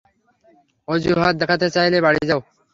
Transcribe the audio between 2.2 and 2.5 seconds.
যাও।